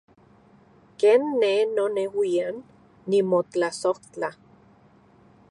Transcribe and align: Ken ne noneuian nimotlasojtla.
Ken 1.03 1.21
ne 1.41 1.51
noneuian 1.75 2.57
nimotlasojtla. 3.09 4.29